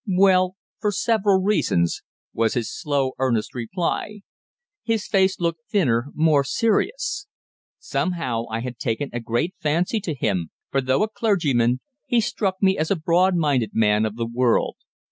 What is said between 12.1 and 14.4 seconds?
struck me as a broad minded man of the